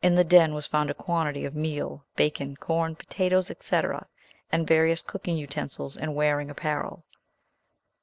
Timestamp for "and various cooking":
4.50-5.36